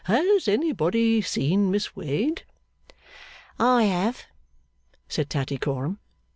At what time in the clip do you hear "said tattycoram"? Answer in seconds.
5.07-5.99